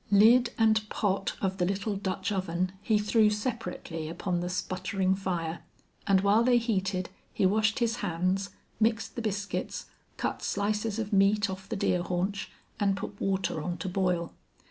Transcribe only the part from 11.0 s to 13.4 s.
meat off the deer haunch, and put